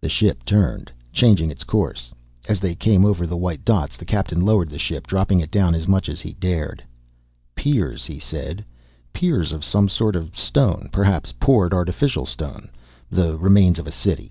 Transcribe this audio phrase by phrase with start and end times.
[0.00, 2.10] The ship turned, changing its course.
[2.48, 5.74] As they came over the white dots the Captain lowered the ship, dropping it down
[5.74, 6.82] as much as he dared.
[7.54, 8.64] "Piers," he said.
[9.12, 10.88] "Piers of some sort of stone.
[10.90, 12.70] Perhaps poured artificial stone.
[13.10, 14.30] The remains of a city."